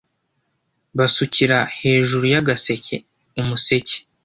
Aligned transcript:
basukira 0.97 1.59
hejuru 1.79 2.23
y’agaseke(umuseke) 2.33 3.97